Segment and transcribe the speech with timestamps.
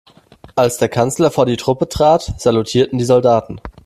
[0.55, 3.61] Als der Kanzler vor die Truppe trat, salutierten die Soldaten.